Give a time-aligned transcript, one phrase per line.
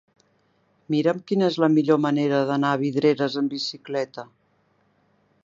[0.93, 4.27] Mira'm quina és la millor manera d'anar a Vidreres amb bicicleta.